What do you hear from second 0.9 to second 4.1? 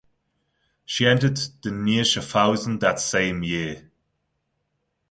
entered the near Schaffhausen that same year.